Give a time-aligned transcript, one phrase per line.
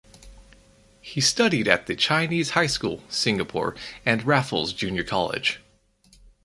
[0.99, 5.59] He studied at The Chinese High School (Singapore) and Raffles Junior College.